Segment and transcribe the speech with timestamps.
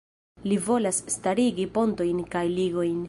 [0.51, 2.99] Li volas starigi pontojn kaj ligojn.